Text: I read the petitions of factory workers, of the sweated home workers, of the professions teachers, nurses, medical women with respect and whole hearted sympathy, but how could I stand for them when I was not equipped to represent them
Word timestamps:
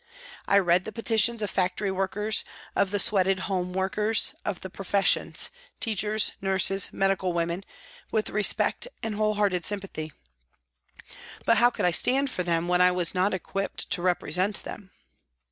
I 0.47 0.57
read 0.57 0.85
the 0.85 0.91
petitions 0.91 1.43
of 1.43 1.51
factory 1.51 1.91
workers, 1.91 2.43
of 2.75 2.89
the 2.89 2.97
sweated 2.97 3.41
home 3.41 3.71
workers, 3.71 4.33
of 4.43 4.61
the 4.61 4.69
professions 4.71 5.51
teachers, 5.79 6.31
nurses, 6.41 6.89
medical 6.91 7.33
women 7.33 7.63
with 8.09 8.31
respect 8.31 8.87
and 9.03 9.13
whole 9.13 9.35
hearted 9.35 9.63
sympathy, 9.63 10.11
but 11.45 11.57
how 11.57 11.69
could 11.69 11.85
I 11.85 11.91
stand 11.91 12.31
for 12.31 12.41
them 12.41 12.67
when 12.67 12.81
I 12.81 12.89
was 12.89 13.13
not 13.13 13.31
equipped 13.31 13.91
to 13.91 14.01
represent 14.01 14.63
them 14.63 14.89